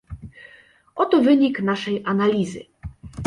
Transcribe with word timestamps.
"Oto 0.95 1.21
wynik 1.21 1.59
naszej 1.61 2.03
analizy." 2.05 2.65